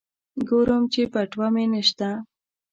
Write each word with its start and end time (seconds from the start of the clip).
ګورم 0.49 0.83
چې 0.93 1.01
بټوه 1.11 1.47
مې 1.53 1.65
نشته. 1.73 2.09